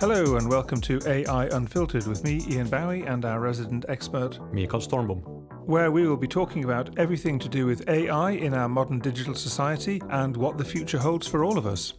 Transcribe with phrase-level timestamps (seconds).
[0.00, 4.80] Hello and welcome to AI Unfiltered with me, Ian Bowie, and our resident expert, Mikael
[4.80, 5.22] Stormbom.
[5.66, 9.34] where we will be talking about everything to do with AI in our modern digital
[9.34, 11.94] society and what the future holds for all of us.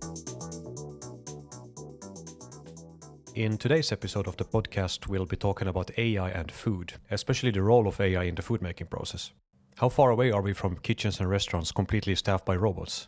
[3.34, 7.64] In today's episode of the podcast, we'll be talking about AI and food, especially the
[7.64, 9.32] role of AI in the food making process.
[9.78, 13.08] How far away are we from kitchens and restaurants completely staffed by robots?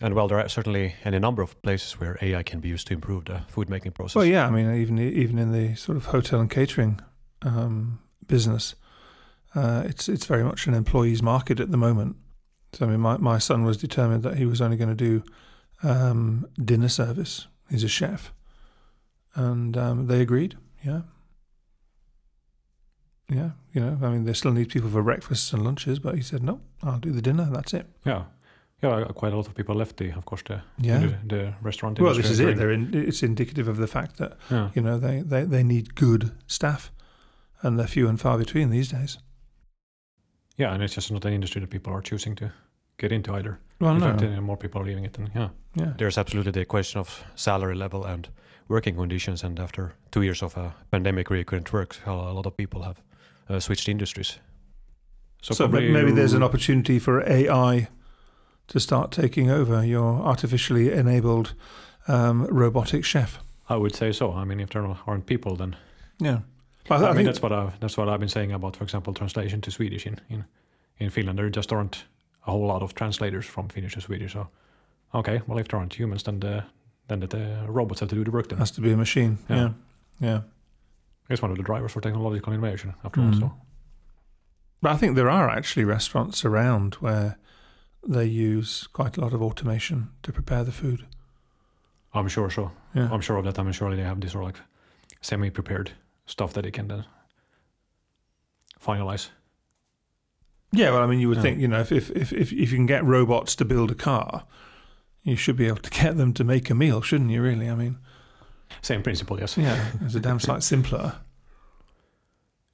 [0.00, 2.94] And well, there are certainly any number of places where AI can be used to
[2.94, 4.14] improve the food making process.
[4.14, 7.00] Well, yeah, I mean, even even in the sort of hotel and catering
[7.42, 8.76] um, business,
[9.54, 12.16] uh, it's it's very much an employees' market at the moment.
[12.74, 15.22] So, I mean, my, my son was determined that he was only going to do
[15.82, 17.48] um, dinner service.
[17.70, 18.32] He's a chef,
[19.34, 20.56] and um, they agreed.
[20.84, 21.02] Yeah,
[23.30, 26.22] yeah, you know, I mean, they still need people for breakfasts and lunches, but he
[26.22, 27.48] said, no, I'll do the dinner.
[27.50, 27.86] That's it.
[28.04, 28.24] Yeah,
[28.82, 29.04] yeah.
[29.14, 30.98] Quite a lot of people left the, of course, the Yeah.
[31.00, 31.98] the, the restaurant.
[32.00, 32.58] Well, this industry is it.
[32.58, 35.94] They're in, it's indicative of the fact that Yeah, you know they, they, they need
[35.94, 36.90] good staff,
[37.62, 39.18] and they're few and far between these days.
[40.56, 42.50] yeah, and it's just not an industry that people are choosing to
[42.98, 43.58] get into either.
[43.80, 45.48] Well, In no, fact, uh, more people are leaving it than yeah.
[45.74, 48.28] yeah, There's absolutely the question of salary level and
[48.68, 49.44] working conditions.
[49.44, 52.82] And after two years of a pandemic where you couldn't work, a lot of people
[52.82, 53.00] have
[53.48, 54.38] uh, switched industries.
[55.42, 57.86] So, so, ma- probably maybe there's an opportunity for AI
[58.68, 61.54] to start taking over your artificially enabled
[62.06, 63.38] um, robotic chef.
[63.68, 64.32] I would say so.
[64.32, 65.76] I mean, if there aren't people, then
[66.20, 66.38] Yeah,
[66.90, 69.12] I, I, I mean that's what I've that's what I've been saying about, for example,
[69.14, 70.44] translation to Swedish in in
[70.98, 71.38] in Finland.
[71.38, 72.04] There just aren't
[72.46, 74.32] a whole lot of translators from Finnish to Swedish.
[74.32, 74.48] So,
[75.12, 76.62] okay, well, if there aren't humans, then the
[77.08, 78.48] then the, robots have to do the work.
[78.48, 79.38] Then has to be a machine.
[79.48, 79.72] Yeah, Yeah.
[80.20, 80.40] yeah.
[81.30, 82.94] it's one of the drivers for technological innovation.
[83.04, 83.38] After all, Mm.
[83.40, 83.52] so
[84.82, 87.36] But I think there are actually restaurants around where
[88.06, 91.06] they use quite a lot of automation to prepare the food.
[92.14, 92.72] I'm sure so.
[92.94, 93.58] Yeah, I'm sure of that.
[93.58, 94.60] I'm sure they have this sort of like
[95.20, 95.92] semi-prepared
[96.26, 97.04] stuff that they can then
[98.82, 99.28] finalize.
[100.72, 101.42] Yeah, well, I mean, you would Yeah.
[101.42, 104.44] think, you know, if, if, if, if, you can get robots to build a car,
[105.22, 107.68] you should be able to get them to make a meal, shouldn't you, really?
[107.70, 107.98] I mean,
[108.82, 109.56] Same principle, yes.
[109.56, 111.16] yeah, it's a damn sight simpler.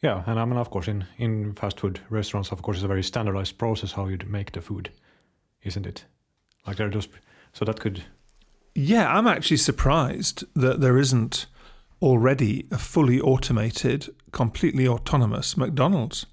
[0.02, 2.88] Yeah, and I mean, of course, in in fast food restaurants, of course, it's a
[2.88, 4.90] very standardized process how you'd make the food,
[5.64, 6.04] isn't it?
[6.66, 7.10] Like they're just
[7.52, 8.04] so that could
[8.74, 11.46] Yeah, I'm actually surprised that there isn't
[12.02, 16.26] already a fully automated, completely autonomous McDonald's.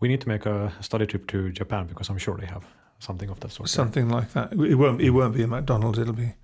[0.00, 2.64] we need to make a study trip to Japan because I'm sure they have
[2.98, 3.68] something of that sort.
[3.68, 3.74] there.
[3.74, 4.52] Something like that.
[4.52, 5.00] It won't.
[5.00, 5.98] It won't be a McDonald's.
[5.98, 6.34] It'll be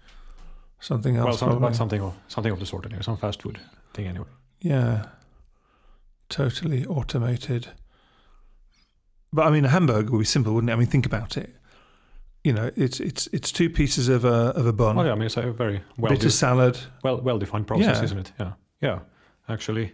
[0.81, 1.27] something else.
[1.27, 3.59] well, some, like something of something of the sort anyway, some fast food
[3.93, 4.27] thing anyway.
[4.61, 5.07] Yeah.
[6.29, 7.69] Totally automated.
[9.35, 10.75] But I mean, a hamburger would be simple, wouldn't it?
[10.75, 11.51] I mean, think about it.
[12.45, 15.15] You know, it's it's it's two pieces of a of a bun, Well, yeah, I
[15.17, 16.79] mean, it's a very well bit of salad.
[17.03, 18.05] well well defined process, Yeah.
[18.05, 18.33] isn't it?
[18.39, 18.99] Yeah, yeah.
[19.49, 19.93] Actually,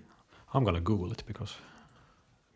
[0.53, 1.55] I'm gonna Google it because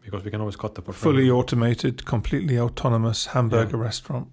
[0.03, 1.17] because we can always cut the portfolio.
[1.21, 4.29] fully automated, completely autonomous hamburger restaurant.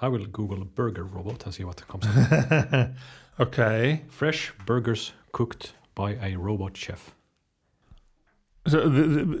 [0.00, 2.90] I will Google burger robot and see what comes up.
[3.38, 4.02] okay.
[4.08, 7.14] Fresh burgers cooked by a robot chef.
[8.66, 8.88] So,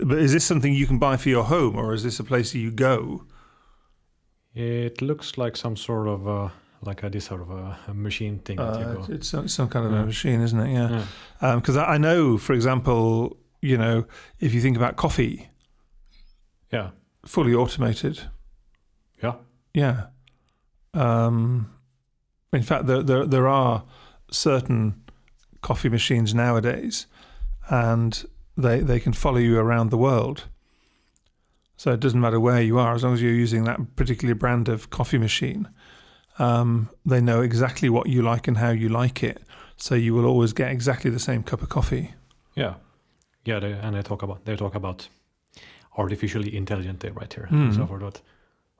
[0.04, 2.54] but is this something you can buy for your home, or is this a place
[2.54, 3.24] you go?
[4.54, 6.48] It looks like some sort of uh,
[6.82, 9.12] like a this sort of a, a machine thing that you Uh, go.
[9.14, 10.72] it's some, some kind of a machine, isn't it?
[10.72, 11.04] Yeah.
[11.40, 11.54] Yeah.
[11.56, 14.04] Because I I know, for example, you know,
[14.40, 15.48] if you think about coffee,
[16.72, 16.90] yeah,
[17.24, 18.28] fully automated.
[19.22, 19.34] yeah,
[19.74, 20.06] Yeah.
[20.94, 21.70] Um,
[22.52, 23.84] in fact, there, there there are
[24.30, 24.94] certain
[25.60, 27.06] coffee machines nowadays,
[27.70, 28.24] and
[28.56, 30.44] they they can follow you around the world.
[31.76, 34.68] So it doesn't matter where you are, as long as you're using that particular brand
[34.68, 35.68] of coffee machine.
[36.38, 39.42] Um, they know exactly what you like and how you like it,
[39.76, 42.14] so you will always get exactly the same cup of coffee.
[42.54, 42.74] yeah,
[43.44, 43.58] yeah.
[43.60, 45.08] They, and they talk about they talk about
[45.98, 47.64] artificially intelligent there right here Mm.
[47.64, 48.00] and so forth.
[48.00, 48.22] But,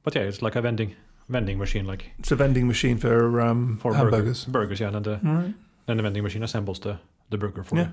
[0.03, 0.95] but yeah, it's like a vending
[1.29, 4.45] vending machine, like It's a vending machine for um, for hamburgers.
[4.45, 4.53] burgers.
[4.53, 4.87] Burgers, yeah.
[4.89, 5.55] And then the Right.
[5.87, 6.99] then the vending machine assembles the
[7.31, 7.91] the burger for Yeah.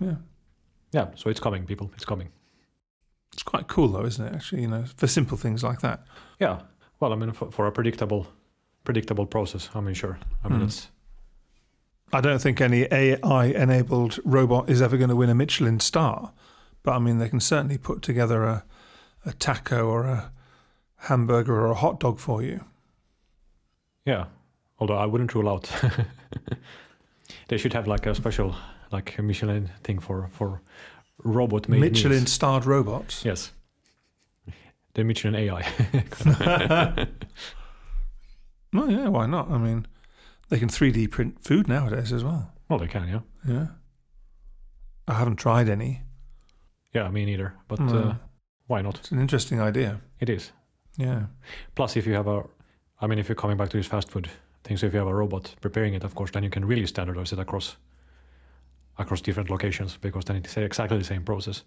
[0.00, 0.06] you.
[0.08, 0.16] Yeah.
[0.92, 1.90] Yeah, so it's coming, people.
[1.94, 2.28] It's coming.
[3.32, 4.34] It's quite cool, though, isn't it?
[4.34, 6.04] Actually, you know, for simple things like that.
[6.38, 6.60] Yeah.
[7.00, 8.26] Well, I mean, for, for a predictable,
[8.84, 10.18] predictable process, I mean, sure.
[10.44, 10.64] I mean, Mm.
[10.64, 10.88] it's
[12.14, 16.32] I don't think any AI-enabled robot is ever going to win a Michelin star,
[16.82, 18.64] but I mean, they can certainly put together a,
[19.24, 20.30] a taco or a
[21.08, 22.64] hamburger or a hot dog for you.
[24.04, 24.26] yeah.
[24.78, 25.70] Although I wouldn't rule out,
[27.48, 28.54] they should have like a special,
[28.92, 30.62] like a Michelin thing for for
[31.24, 33.24] robot made Michelin-starred robots.
[33.24, 33.52] Yes.
[34.94, 35.66] The Michelin AI.
[38.74, 39.50] Oh yeah, why not?
[39.50, 39.86] I mean,
[40.48, 42.52] they can 3D print food nowadays as well.
[42.68, 43.20] Well, they can, yeah.
[43.46, 43.66] Yeah.
[45.08, 46.02] I haven't tried any.
[46.94, 47.54] Yeah, me neither.
[47.68, 47.98] But No.
[47.98, 48.14] uh,
[48.66, 48.98] why not?
[48.98, 50.00] It's an interesting idea.
[50.20, 50.52] It is.
[50.98, 51.22] Yeah.
[51.74, 52.44] Plus, if you have a,
[53.00, 54.28] I mean, if you're coming back to these fast food
[54.64, 57.32] things, if you have a robot preparing it, of course, then you can really standardize
[57.32, 57.76] it across
[58.98, 61.64] across different locations because then it's exactly the same process.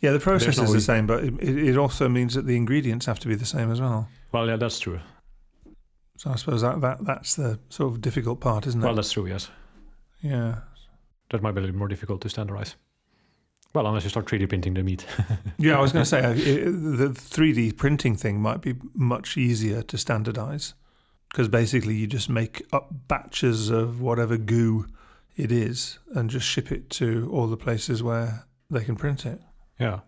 [0.00, 2.46] Yeah, the process no is the re- same, but it, it it also means that
[2.46, 4.08] the ingredients have to be the same as well.
[4.32, 5.00] Well, yeah, that's true.
[6.16, 8.84] So I suppose that, that that's the sort of difficult part, isn't it?
[8.84, 9.26] Well, that's true.
[9.26, 9.48] Yes,
[10.20, 10.56] yeah.
[11.30, 12.76] that might be a little more difficult to standardize.
[13.72, 15.06] Well, unless you start 3D printing the meat.
[15.58, 19.36] Yeah, I was going to say uh, it, the 3D printing thing might be much
[19.36, 20.74] easier to standardize
[21.28, 24.86] because basically you just make up batches of whatever goo
[25.44, 29.40] it is and just ship it to all the places where they can print it.
[29.78, 30.00] yeah,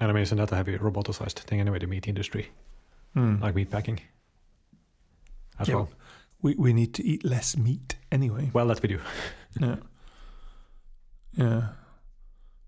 [0.00, 1.78] and I mean, isn't that a heavy roboticized thing anyway?
[1.78, 2.44] The meat industry,
[3.14, 3.40] Hmm.
[3.42, 4.00] like meat packing,
[5.58, 5.76] as Yeah.
[5.76, 5.88] well.
[6.42, 8.50] We we need to eat less meat anyway.
[8.54, 9.00] Well, that we do.
[9.60, 9.76] Yeah.
[11.36, 11.68] Yeah.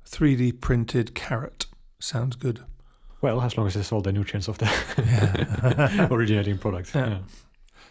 [0.06, 1.66] 3D printed carrot
[2.00, 2.60] sounds good.
[3.22, 4.66] Well, as long as it's all the nutrients of the
[4.98, 6.08] Yeah.
[6.16, 6.94] originating product.
[6.94, 7.08] Yeah.
[7.08, 7.18] Yeah.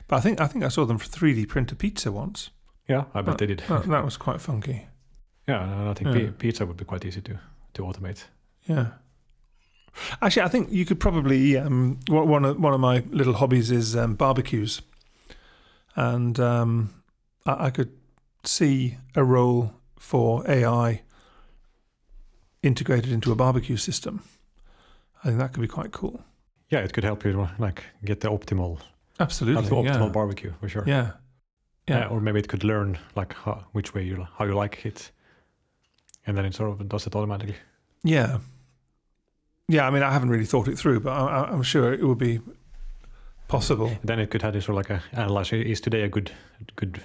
[0.08, 2.50] But I think I think I saw them for 3D print a pizza once.
[2.90, 3.64] Yeah, I bet they did.
[3.68, 4.88] That, that was quite funky.
[5.48, 6.32] Yeah, and I think Yeah.
[6.38, 7.40] pizza would be quite easy to
[7.74, 8.26] to automate.
[8.68, 8.88] Yeah.
[10.22, 11.58] Actually, I think you could probably.
[11.58, 14.82] Um, one one of one of my little hobbies is um, barbecues,
[15.96, 16.90] and um,
[17.46, 17.90] I, I could
[18.44, 21.02] see a role for AI
[22.64, 24.22] integrated into a barbecue system.
[25.24, 26.24] I think that could be quite cool.
[26.70, 28.80] Yeah, it could help you like get the optimal,
[29.20, 29.64] Absolutely.
[29.64, 30.10] the optimal yeah.
[30.10, 30.84] barbecue for sure.
[30.88, 31.12] yeah.
[31.90, 32.08] Yeah.
[32.08, 35.12] or maybe it could learn like how, which way you how you like it,
[36.28, 37.56] and then it sort of does it automatically.
[38.04, 38.38] Yeah.
[39.68, 39.88] Yeah.
[39.88, 42.40] I mean, I haven't really thought it through, but I, I'm sure it would be
[43.48, 43.92] possible.
[44.04, 46.32] Then it could have this sort of like a analyze is today a good
[46.76, 47.02] good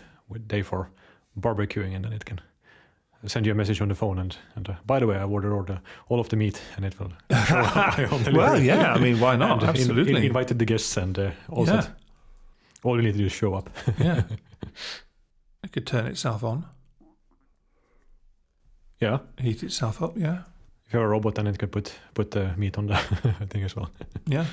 [0.47, 0.91] day for
[1.41, 2.41] barbecuing, and then it can
[3.27, 5.53] send you a message on the phone and and uh, by the way I ordered
[5.55, 5.81] order
[6.11, 7.11] all of the meat and it will
[7.47, 8.93] show up Well, yeah.
[8.93, 9.63] I mean, why not?
[9.63, 10.17] Uh, in- Absolutely.
[10.17, 11.81] in- invited the guests and uh, all yeah.
[11.81, 11.91] set.
[12.85, 13.71] All you need to do is show up.
[13.99, 14.23] yeah.
[15.65, 16.67] It could turn itself on,
[19.01, 20.17] Yeah, heat itself up.
[20.17, 20.43] Yeah.
[20.87, 22.97] if you have a robot, then it could put put the meat on the
[23.51, 23.91] thing as well.
[24.27, 24.45] Yeah.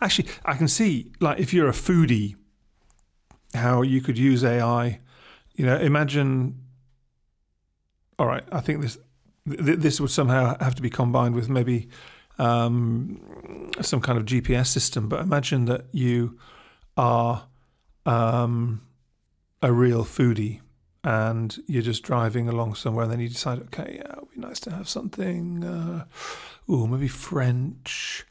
[0.00, 2.34] Actually, I can see, like, if you're a foodie,
[3.54, 4.98] how you could use AI.
[5.54, 6.54] You know, imagine.
[8.18, 8.98] All right, I think this
[9.46, 11.88] th- this would somehow have to be combined with maybe
[12.38, 13.20] um,
[13.82, 15.08] some kind of GPS system.
[15.08, 16.38] But imagine that you
[16.98, 17.48] are
[18.04, 18.82] um,
[19.62, 20.60] a real foodie
[21.04, 24.40] and you're just driving along somewhere, and then you decide, okay, yeah, it would be
[24.40, 25.64] nice to have something.
[25.64, 26.04] Uh,
[26.68, 28.26] ooh, maybe French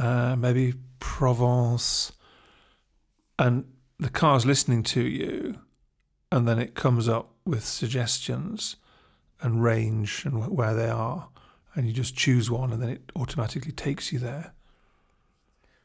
[0.00, 2.12] uh, maybe Provence,
[3.38, 3.64] and
[3.98, 5.58] the car's listening to you,
[6.32, 8.76] and then it comes up with suggestions
[9.40, 11.28] and range and wh- where they are,
[11.74, 14.52] and you just choose one, and then it automatically takes you there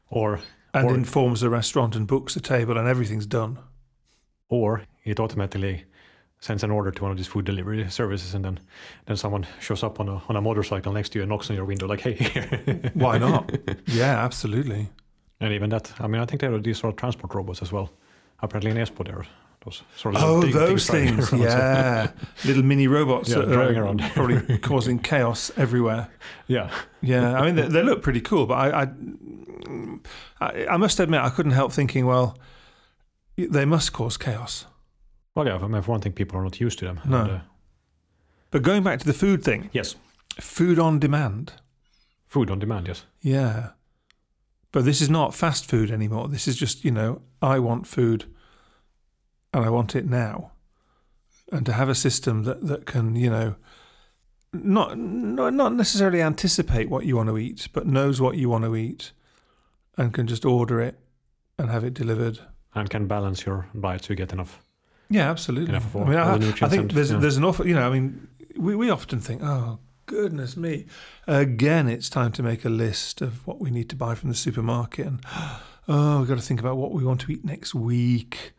[0.08, 0.40] Or
[0.76, 3.58] and Or- informs the restaurant and books the table, and everything's done.
[4.48, 5.84] or it automatically
[6.38, 8.60] sends an order to one of these food delivery services, and then
[9.06, 11.56] then someone shows up on a on a motorcycle next to you and knocks on
[11.56, 12.16] your window like, "Hey."
[12.94, 13.50] Why not?
[13.86, 14.88] yeah, absolutely.
[15.40, 17.72] and even that, I mean, I think there are these sort of transport robots as
[17.72, 17.88] well.
[18.40, 19.24] Apparently in Espoo there
[19.96, 22.10] sort of Oh, big those things, yeah.
[22.44, 24.02] Little mini robots Yeah, that driving are around.
[24.14, 26.08] probably causing chaos everywhere.
[26.46, 26.70] yeah,
[27.02, 28.88] Yeah, I mean they, they look pretty cool, but I, I,
[30.40, 32.38] I, I must admit I couldn't help thinking, well,
[33.36, 34.66] they must cause chaos.
[35.34, 35.56] well, yeah.
[35.56, 37.00] I mean, for one thing, people are not used to them.
[37.04, 37.20] No.
[37.22, 37.38] And, uh,
[38.50, 39.96] But going back to the food thing, yes,
[40.40, 41.52] food on demand,
[42.26, 42.88] food on demand.
[42.88, 43.70] Yes, yeah.
[44.72, 46.28] But this is not fast food anymore.
[46.28, 48.24] This is just you know I want food,
[49.56, 50.52] and I want it now,
[51.50, 53.56] and to have a system that that can you know.
[54.52, 58.64] Not, not not necessarily anticipate what you want to eat, but knows what you want
[58.64, 59.12] to eat,
[59.98, 60.98] and can just order it
[61.58, 62.38] and have it delivered
[62.74, 64.62] and can balance your diet to get enough.
[65.08, 65.70] Yeah, absolutely.
[65.70, 67.18] Enough of I mean, all I, the I think and- there's yeah.
[67.18, 67.66] there's an awful.
[67.66, 70.86] You know, I mean, we we often think, oh goodness me,
[71.26, 74.36] again, it's time to make a list of what we need to buy from the
[74.36, 75.20] supermarket, and
[75.88, 78.52] oh, we've got to think about what we want to eat next week,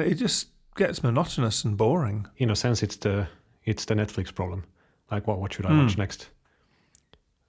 [0.00, 2.26] and it just gets monotonous and boring.
[2.36, 3.28] In a sense, it's the
[3.64, 4.64] it's the Netflix problem.
[5.10, 5.86] Like, what what should I Hmm.
[5.86, 6.28] watch next?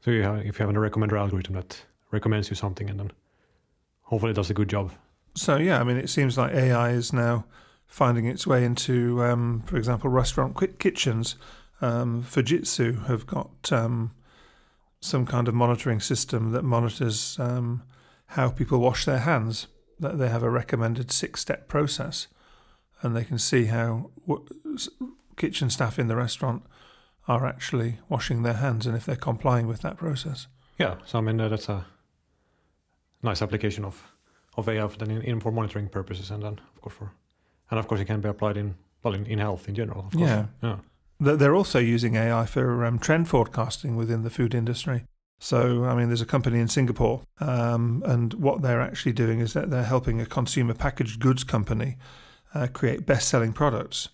[0.01, 3.11] So you have, if you have a recommender algorithm that recommends you something, and then
[4.01, 4.91] hopefully it does a good job.
[5.35, 7.45] So yeah, I mean, it seems like AI is now
[7.87, 11.35] finding its way into, um, for example, restaurant kitchens.
[11.81, 14.11] Um, Fujitsu have got um,
[15.01, 17.81] some kind of monitoring system that monitors um,
[18.27, 19.67] how people wash their hands.
[19.99, 22.27] That they have a recommended six-step process,
[23.01, 24.11] and they can see how
[25.37, 26.63] kitchen staff in the restaurant
[27.27, 30.47] are actually washing their hands and if they're complying with that process.
[30.77, 31.85] Yeah, so I mean uh, that's a
[33.23, 34.11] nice application of
[34.57, 37.11] of AI for then in, in for monitoring purposes, and then of course for
[37.69, 40.05] and of course it can be applied in well in, in health in general.
[40.07, 40.29] Of course.
[40.29, 40.45] Yeah.
[40.61, 40.77] yeah,
[41.19, 45.05] They're also using AI for um, trend forecasting within the food industry.
[45.37, 49.51] So, I mean, there's a company in Singapore, um, and what they're actually doing is
[49.53, 51.97] that they're helping a consumer packaged goods company
[52.55, 54.09] uh, create best selling products.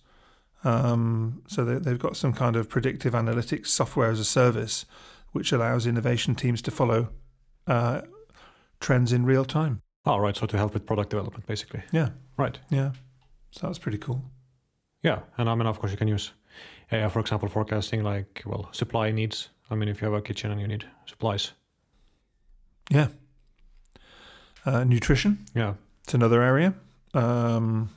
[0.64, 4.84] Um, so, they, they've got some kind of predictive analytics software as a service,
[5.32, 7.08] which allows innovation teams to follow
[7.66, 8.02] uh,
[8.80, 9.80] trends in real time.
[10.04, 10.36] Oh, right.
[10.36, 11.82] So to help with product development, basically.
[11.92, 12.10] Yeah.
[12.36, 12.58] Right.
[12.70, 12.92] Yeah.
[13.52, 14.22] So, that's pretty cool.
[15.02, 16.32] Yeah, and I mean, of course, you can use
[16.92, 19.48] AI, for example, forecasting like well supply needs.
[19.70, 21.52] I mean, if you have a kitchen and you need supplies.
[22.90, 23.08] Yeah.
[24.64, 25.38] Uh, nutrition.
[25.54, 25.74] Yeah.
[26.04, 26.74] It's another area.
[27.14, 27.90] Um,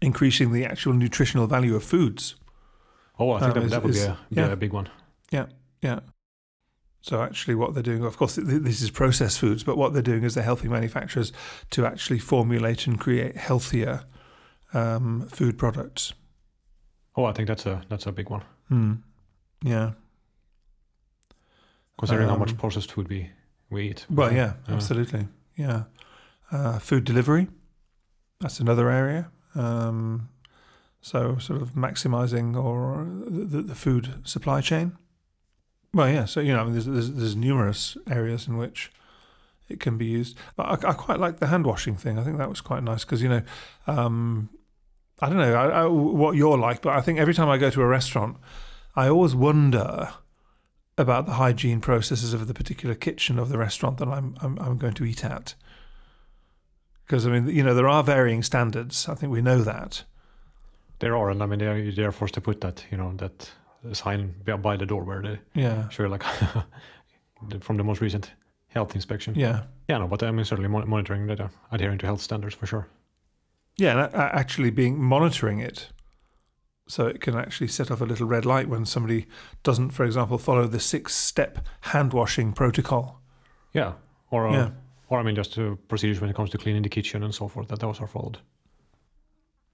[0.00, 2.36] increasing the actual nutritional value of foods.
[3.18, 4.46] Oh, I think Um, that, is- that would be a, yeah.
[4.52, 4.88] a big one.
[5.30, 5.46] Yeah.
[5.82, 6.00] Yeah.
[7.00, 10.00] So actually, what they're doing, of course, th- this is processed foods, but what they're
[10.02, 11.32] doing is they're helping manufacturers
[11.70, 14.04] to actually formulate and create healthier
[14.72, 16.14] um, food products.
[17.14, 18.42] Oh, I think that's a that's a big one.
[18.68, 18.94] Hmm.
[19.62, 19.92] Yeah.
[21.98, 23.30] Considering how much Um, processed food we
[23.70, 24.06] we eat.
[24.10, 24.74] Well, yeah, Yeah.
[24.74, 25.28] absolutely.
[25.56, 25.84] Yeah.
[26.50, 27.48] Uh, food delivery.
[28.40, 29.30] That's another area.
[29.54, 30.28] Um,
[31.00, 34.96] so, sort of maximizing or the, the, food supply chain.
[35.92, 36.24] Well, yeah.
[36.24, 38.90] So you know, I mean, there's, there's there's numerous areas in which
[39.68, 40.36] it can be used.
[40.58, 42.18] I, I quite like the hand washing thing.
[42.18, 43.42] I think that was quite nice because you know,
[43.86, 44.48] um,
[45.20, 47.70] I don't know I, I, what you're like, but I think every time I go
[47.70, 48.38] to a restaurant,
[48.96, 50.10] I always wonder
[50.96, 54.78] about the hygiene processes of the particular kitchen of the restaurant that I'm I'm, I'm
[54.78, 55.54] going to eat at.
[57.06, 59.08] Because I mean, you know, there are varying standards.
[59.08, 60.04] I think we know that.
[61.00, 63.50] There are, and I mean, they are, forced to put that, you know, that
[63.92, 66.22] sign by- the door where they Yeah, sure like
[67.60, 68.32] from the most recent
[68.68, 69.34] health inspection.
[69.34, 72.66] yeah, Yeah, no, but I mean, certainly monitoring that, uh, adhering to health standards for
[72.66, 72.86] sure.
[73.76, 74.06] yeah.
[74.06, 75.90] And actually, being monitoring it,
[76.88, 79.26] so it can actually set off a little red light when somebody
[79.62, 83.20] doesn't, for example, follow the six-step hand washing protocol.
[83.72, 83.92] Yeah,
[84.30, 84.70] or uh, Yeah.
[85.14, 87.48] Or I mean, just uh, procedures when it comes to cleaning the kitchen and so
[87.48, 88.38] forth that those are followed.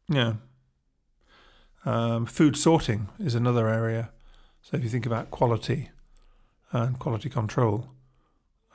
[0.08, 0.34] Yeah.
[1.84, 4.10] Um, food sorting is another area.
[4.60, 5.88] So if you think about quality
[6.72, 7.86] and quality control,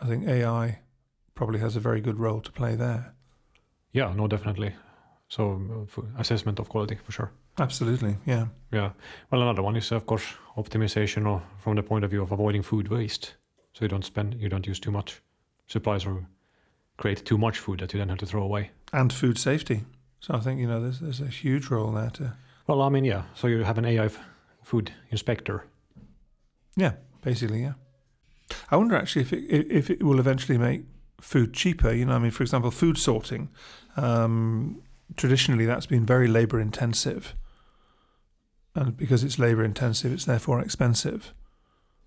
[0.01, 0.79] I think AI
[1.35, 3.13] probably has a very good role to play there.
[3.91, 4.73] Yeah, no, definitely.
[5.27, 7.31] So uh, assessment of quality for sure.
[7.59, 8.47] Absolutely, yeah.
[8.71, 8.91] Yeah.
[9.31, 10.25] Well, another one is of course
[10.57, 13.35] optimization or from the point of view of avoiding food waste.
[13.73, 15.21] So you don't spend, you don't use too much
[15.67, 16.25] supplies or
[16.97, 18.71] create too much food that you then have to throw away.
[18.93, 19.83] And food safety.
[20.19, 22.33] So I think you know there's there's a huge role there to
[22.67, 23.23] Well, I mean, yeah.
[23.33, 24.09] So you have an AI
[24.63, 25.65] food inspector.
[26.75, 27.73] yeah, basically yeah.
[28.71, 30.83] I wonder actually if it if it will eventually make
[31.21, 31.91] food cheaper.
[31.93, 33.49] You know, I mean, for example, food sorting.
[33.97, 34.81] Um,
[35.15, 37.35] traditionally, that's been very labour intensive,
[38.73, 41.33] and because it's labour intensive, it's therefore expensive.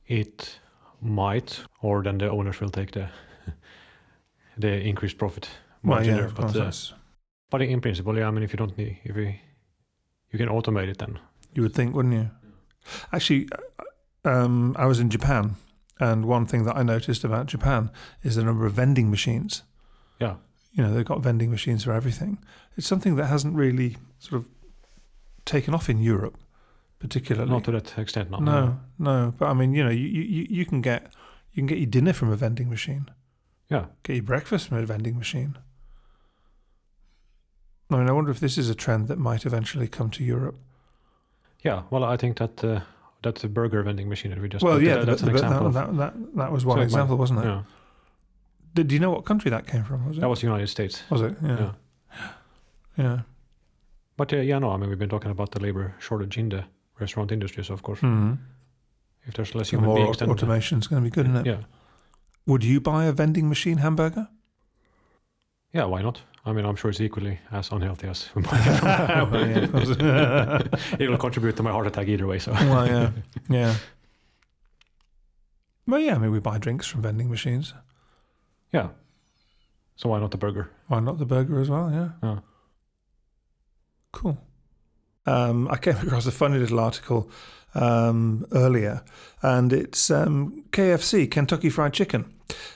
[0.07, 0.61] It
[1.01, 3.09] might, or then the owners will take the
[4.59, 5.49] the increased profit
[5.83, 6.27] Well, margin yeah, there.
[6.27, 6.73] of But, uh,
[7.51, 8.29] but in principle, yeah.
[8.29, 9.35] I mean, if you don't need, if you
[10.31, 11.19] you can automate it, then
[11.55, 12.31] You would think, wouldn't you?
[13.13, 13.49] Actually,
[14.25, 15.57] um, I was in Japan,
[16.01, 17.91] and one thing that I noticed about Japan
[18.23, 19.63] is the number of vending machines.
[20.21, 20.37] yeah,
[20.73, 22.39] You know, they've got vending machines for everything.
[22.77, 24.49] It's something that hasn't really sort of
[25.45, 26.37] taken off in Europe,
[26.99, 27.51] particularly.
[27.51, 28.31] not to that extent.
[28.31, 29.35] No, no, no.
[29.39, 31.11] But I mean, you know, you, you, you can get
[31.53, 33.09] you can get your dinner from a vending machine.
[33.71, 33.87] Yeah.
[34.03, 35.57] Get your breakfast from a vending machine.
[37.91, 40.57] I mean, I wonder if this is a trend that might eventually come to Europe.
[41.65, 42.81] Yeah, well, I think that uh,
[43.23, 44.63] that's a burger vending machine that we just.
[44.65, 45.71] well, yeah, the- that's an example.
[45.71, 47.45] that, that, that, that was one So it might- example, wasn't it?
[47.45, 47.63] yeah,
[48.75, 50.07] Did, do you know what country that came from?
[50.07, 50.21] Was it?
[50.21, 51.03] that was the United States.
[51.11, 51.37] Was it?
[51.43, 51.73] Yeah.
[52.13, 52.29] Yeah.
[52.99, 53.21] Yeah.
[54.17, 56.65] But uh, yeah, no, I mean, we've been talking about the labor shortage in the
[56.99, 58.33] restaurant industry, so of course, Hmm.
[59.25, 61.47] if there's less human more beings, then automation is going to be good, isn't it?
[61.47, 61.61] yeah,
[62.49, 64.29] Would you buy a vending machine hamburger?
[65.73, 66.23] yeah, why not?
[66.47, 69.89] I mean, I'm sure it's equally as unhealthy as Well, yeah, of course.
[70.99, 72.39] it will contribute to my heart attack either way.
[72.39, 73.11] So well, yeah,
[73.51, 73.75] yeah.
[75.87, 76.15] Well, yeah.
[76.15, 77.75] I mean, we buy drinks from vending machines.
[78.73, 78.89] yeah,
[79.97, 80.71] so why not the burger?
[80.87, 81.91] Why not the burger as well?
[81.93, 82.09] Yeah.
[82.23, 82.39] Yeah.
[84.13, 84.39] Cool.
[85.27, 87.31] Um, I came across a funny little article
[87.75, 89.03] um, earlier,
[89.43, 92.25] and it's um, KFC, Kentucky Fried Chicken,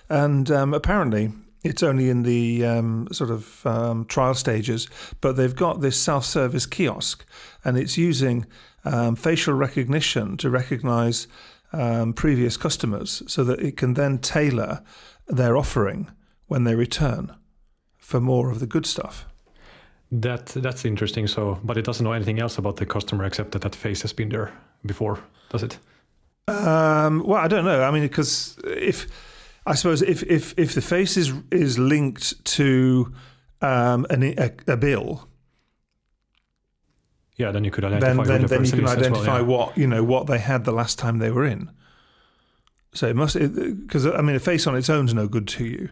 [0.08, 1.30] and um, apparently
[1.64, 4.88] It's only in the um, sort of um, trial stages,
[5.20, 7.24] but they've got this self-service kiosk,
[7.64, 8.46] and it's using
[8.84, 11.28] um, facial recognition to recognise
[11.72, 14.82] um, previous customers, so that it can then tailor
[15.28, 16.10] their offering
[16.48, 17.32] when they return
[17.96, 19.24] for more of the good stuff.
[20.10, 21.28] That that's interesting.
[21.28, 24.12] So, but it doesn't know anything else about the customer except that that face has
[24.12, 24.52] been there
[24.84, 25.78] before, does it?
[26.48, 27.82] Um, well, I don't know.
[27.82, 29.06] I mean, because if
[29.66, 33.12] I suppose if if if the face is is linked to
[33.60, 35.28] um, an, a, a bill,
[37.36, 39.42] Yeah, then you could identify then then, then you can as well, identify yeah.
[39.42, 41.70] what you know what they had the last time they were in.
[42.92, 45.64] So it must because I mean a face on its own is no good to
[45.64, 45.88] you.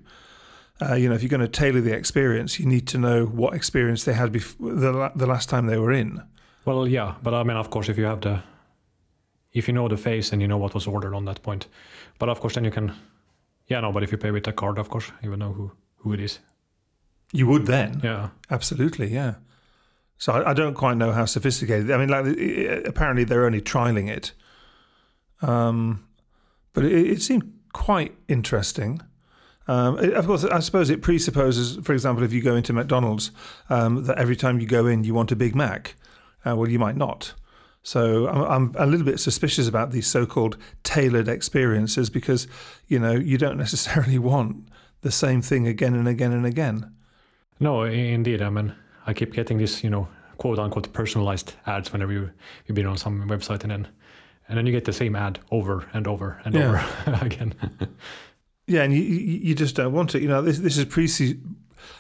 [0.83, 3.55] Uh, you know, if you're going to tailor the experience, you need to know what
[3.55, 6.23] experience they had before the the last time they were in.
[6.65, 8.43] Well, yeah, but I mean, of course, if you have the,
[9.53, 11.69] if you know the face and you know what was ordered on that point,
[12.19, 12.93] but of course, then you can,
[13.71, 15.73] yeah, no, but if you pay with a card, of course, you will know who
[15.99, 16.41] who it is.
[17.33, 18.01] You would then.
[18.03, 19.35] Yeah, Absolutely, yeah.
[20.19, 21.91] So I, I don't quite know how sophisticated.
[21.91, 22.27] I mean, like
[22.87, 24.33] apparently they're only trialing it,
[25.41, 26.05] um,
[26.73, 29.01] but it, it seemed quite interesting.
[29.69, 33.31] Um, of course, I suppose it presupposes, for example, if you go into McDonald's,
[33.69, 35.95] um, that every time you go in you want a Big Mac.
[36.45, 37.35] Uh, well, you might not.
[37.83, 42.47] So I'm, I'm a little bit suspicious about these so-called tailored experiences because
[42.89, 44.69] you know you don't necessarily want
[45.03, 46.93] the same thing again and again and again.
[47.59, 48.43] no, indeed.
[48.43, 48.75] I mean,
[49.07, 52.31] I keep getting this, you know, quote unquote personalized ads whenever you
[52.67, 53.89] you've been on some website, and then
[54.49, 56.85] and then you get the same ad over and over and Yeah.
[57.07, 57.55] over again.
[58.67, 60.23] Yeah, and you, you just don't want it.
[60.23, 61.09] You know, this this is pre-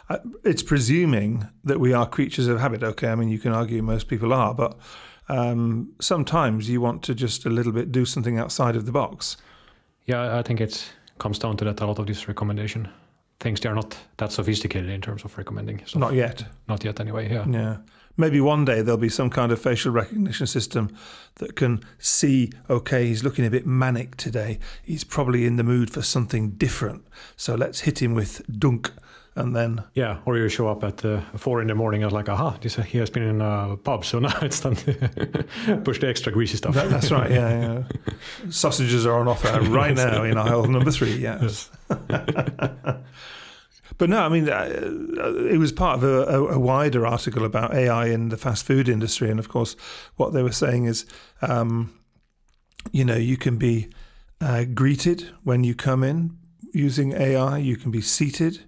[0.09, 2.85] uh, it's presuming that we are creatures of habit.
[2.85, 4.79] Okay, I mean, you can argue most people are, but
[5.31, 9.37] um, sometimes you want to just a little bit do something outside of the box.
[10.07, 11.81] yeah, I think it comes down to that.
[11.81, 12.89] A lot of these recommendation
[13.41, 15.79] things they are not that sophisticated in terms of recommending.
[15.87, 16.01] stuff.
[16.01, 16.45] Not yet.
[16.69, 17.33] not yet, anyway.
[17.33, 17.47] Yeah.
[17.49, 17.77] Yeah.
[18.17, 20.95] Maybe one day there'll be some kind of facial recognition system
[21.37, 24.59] that can see, okay, he's looking a bit manic today.
[24.83, 27.07] He's probably in the mood for something different.
[27.37, 28.93] So let's hit him with dunk.
[29.41, 32.29] And then, Yeah, or you show up at uh, four in the morning and like,
[32.29, 36.09] aha, this he has been in a pub, so now it's time to push the
[36.09, 36.75] extra greasy stuff.
[36.75, 38.51] that, that's right, yeah, yeah.
[38.51, 41.71] Sausages are on offer right now in aisle number three, yes.
[43.99, 44.67] But no, I mean, uh,
[45.51, 48.89] it was part of a, a, a wider article about AI in the fast food
[48.89, 49.31] industry.
[49.31, 49.77] And of course,
[50.17, 51.05] what they were saying is,
[51.43, 51.93] um,
[52.93, 53.91] you know, you can be
[54.41, 56.39] uh, greeted when you come in
[56.73, 58.65] using AI, you can be seated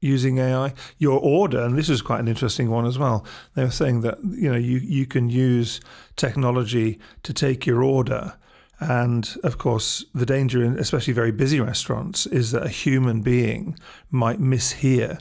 [0.00, 0.74] using AI.
[0.98, 3.24] Your order, and this is quite an interesting one as well.
[3.54, 5.80] They were saying that, you know, you, you can use
[6.16, 8.34] technology to take your order.
[8.80, 13.76] And of course, the danger in especially very busy restaurants is that a human being
[14.10, 15.20] might mishear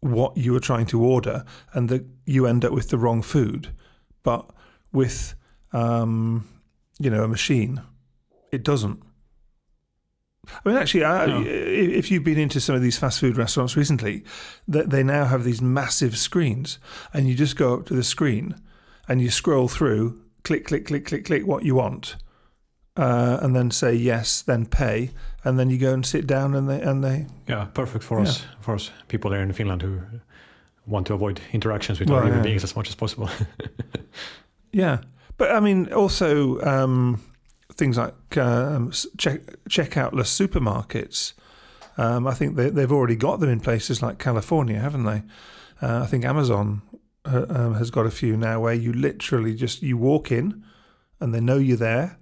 [0.00, 3.68] what you were trying to order and that you end up with the wrong food.
[4.22, 4.48] But
[4.92, 5.34] with,
[5.72, 6.48] um,
[6.98, 7.82] you know, a machine,
[8.50, 9.02] it doesn't.
[10.64, 11.42] I mean, actually, I, No.
[11.46, 14.24] if you've been into some of these fast food restaurants recently,
[14.68, 16.78] that they now have these massive screens,
[17.12, 18.54] and you just go up to the screen
[19.08, 22.16] and you scroll through, click, click, click, click, click what you want,
[22.96, 25.10] uh, and then say yes, then pay,
[25.44, 28.28] and then you go and sit down, and they and they Yeah, perfect for Yeah.
[28.28, 30.00] us, for us people there in Finland who
[30.86, 32.44] want to avoid interactions with Well, our human yeah.
[32.44, 33.28] beings as much as possible.
[34.72, 34.98] Yeah,
[35.38, 37.20] but I mean, also um,
[37.72, 41.32] things like um, check checkoutless supermarkets.
[41.98, 45.22] Um, I think they, they've already got them in places like California, haven't they?
[45.82, 46.82] Uh, I think Amazon
[47.24, 50.64] uh, um, has got a few now where you literally just you walk in,
[51.20, 52.18] and they know you're there.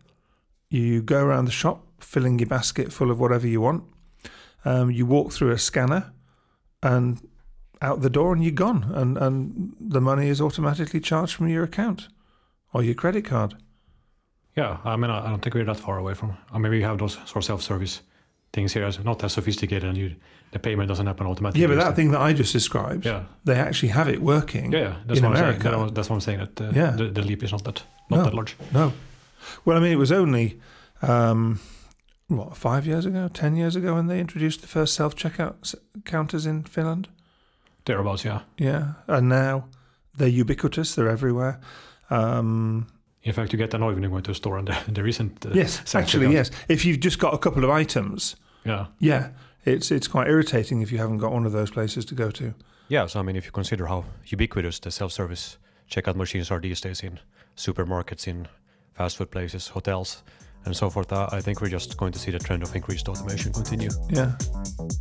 [0.71, 3.85] You go around the shop, filling your basket full of whatever you want.
[4.65, 6.13] Um, you walk through a scanner,
[6.83, 7.21] and
[7.83, 11.65] out the door, and you're gone, and and the money is automatically charged from your
[11.65, 12.09] account
[12.73, 13.55] or your credit card.
[14.57, 16.37] Yeah, I mean, I don't think we're that far away from.
[16.53, 18.01] I mean, we have those sort of self-service
[18.53, 20.15] things here, as not as sophisticated, and you,
[20.53, 21.61] the payment doesn't happen automatically.
[21.63, 24.73] Yeah, but that thing that I just described, Yeah, they actually have it working.
[24.73, 24.95] yeah, yeah.
[25.07, 25.63] That's In what I'm America.
[25.71, 25.87] saying.
[25.87, 26.39] That That's what I'm saying.
[26.39, 26.91] That uh, Yeah.
[26.97, 28.25] the, the leap is not that not No.
[28.25, 28.57] that large.
[28.73, 28.93] No.
[29.65, 30.61] Well, I mean, it was only,
[31.03, 31.59] um,
[32.29, 36.47] what, five years ago, 10 years ago when they introduced the first self checkout counters
[36.47, 37.09] in Finland.
[37.87, 38.41] Thereabouts, yeah.
[38.57, 38.93] Yeah.
[39.09, 39.65] And now
[40.17, 41.59] they're ubiquitous, they're everywhere.
[42.11, 42.87] Um,
[43.25, 45.45] In fact, you get annoyed when you go to a store and there, there isn't.
[45.47, 46.03] Uh, yes, self-checkout.
[46.03, 46.51] actually, yes.
[46.69, 49.31] If you've just got a couple of items, Yeah, yeah,
[49.65, 52.55] it's it's quite irritating if you haven't got one of those places to go to.
[52.89, 55.57] Yeah, so I mean, if you consider how ubiquitous the self-service
[55.91, 57.19] checkout machines are these days in
[57.57, 58.47] supermarkets, in
[58.93, 60.23] fast food places, hotels,
[60.65, 61.13] and so forth.
[61.13, 63.91] I think we're just going to see the trend of increased automation continue.
[64.09, 64.33] Yeah.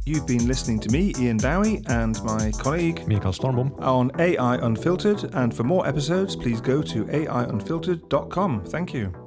[0.06, 3.80] You've been listening to me, Ian Bowie, and my colleague Mikael Stormbom.
[3.82, 5.34] on AI Unfiltered.
[5.34, 8.65] And for more episodes, please go to aiunfiltered.com.
[8.65, 9.22] Thank you.